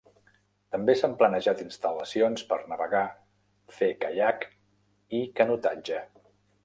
També 0.75 0.93
s'han 1.01 1.11
planejat 1.19 1.59
instal·lacions 1.65 2.45
per 2.53 2.59
navegar, 2.71 3.03
fer 3.77 3.91
caiac 4.07 4.49
i 5.19 5.21
canotatge. 5.41 6.01